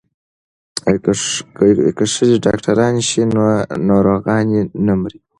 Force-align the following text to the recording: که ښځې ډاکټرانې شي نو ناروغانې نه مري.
که 1.97 2.01
ښځې 2.13 2.35
ډاکټرانې 2.45 3.03
شي 3.09 3.21
نو 3.33 3.43
ناروغانې 3.89 4.61
نه 4.85 4.93
مري. 5.01 5.19